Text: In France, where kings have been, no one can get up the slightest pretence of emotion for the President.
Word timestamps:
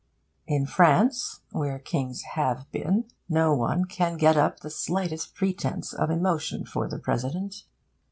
In 0.47 0.65
France, 0.65 1.41
where 1.51 1.77
kings 1.77 2.23
have 2.33 2.65
been, 2.71 3.05
no 3.29 3.53
one 3.53 3.85
can 3.85 4.17
get 4.17 4.35
up 4.35 4.61
the 4.61 4.71
slightest 4.71 5.35
pretence 5.35 5.93
of 5.93 6.09
emotion 6.09 6.65
for 6.65 6.87
the 6.87 6.97
President. 6.97 7.65